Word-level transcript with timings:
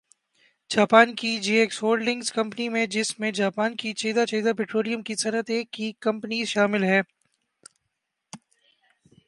Japan 0.69 1.13
کی 1.15 1.35
J 1.39 1.59
X 1.59 1.81
hold 1.83 2.07
ینگس 2.07 2.31
company 2.33 2.85
جس 2.87 3.19
میں 3.19 3.31
جاپان 3.31 3.75
کی 3.75 3.93
چیدہ 3.93 4.25
چیدہ 4.25 4.53
پٹرولیم 4.57 5.01
کی 5.01 5.15
صنعت 5.15 5.51
کی 5.71 5.91
کمپنیز 5.99 6.47
شامل 6.47 6.83
ہیں 6.83 7.01